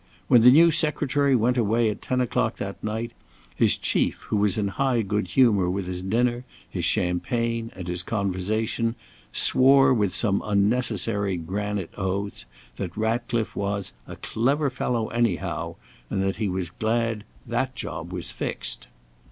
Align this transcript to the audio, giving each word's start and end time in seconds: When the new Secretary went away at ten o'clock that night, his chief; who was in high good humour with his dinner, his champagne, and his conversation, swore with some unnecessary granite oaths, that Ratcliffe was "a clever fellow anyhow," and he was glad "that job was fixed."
When 0.27 0.41
the 0.41 0.49
new 0.49 0.71
Secretary 0.71 1.35
went 1.35 1.57
away 1.57 1.87
at 1.91 2.01
ten 2.01 2.21
o'clock 2.21 2.57
that 2.57 2.83
night, 2.83 3.11
his 3.55 3.77
chief; 3.77 4.21
who 4.29 4.37
was 4.37 4.57
in 4.57 4.69
high 4.69 5.03
good 5.03 5.27
humour 5.27 5.69
with 5.69 5.85
his 5.85 6.01
dinner, 6.01 6.43
his 6.67 6.85
champagne, 6.85 7.69
and 7.75 7.87
his 7.87 8.01
conversation, 8.01 8.95
swore 9.31 9.93
with 9.93 10.15
some 10.15 10.41
unnecessary 10.43 11.37
granite 11.37 11.91
oaths, 11.95 12.45
that 12.77 12.97
Ratcliffe 12.97 13.55
was 13.55 13.93
"a 14.07 14.15
clever 14.15 14.71
fellow 14.71 15.09
anyhow," 15.09 15.75
and 16.09 16.35
he 16.35 16.49
was 16.49 16.71
glad 16.71 17.23
"that 17.45 17.75
job 17.75 18.11
was 18.11 18.31
fixed." 18.31 18.87